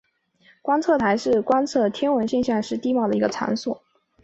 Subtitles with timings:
[0.63, 3.83] 观测台是观测天文现象或是地貌的一个场所。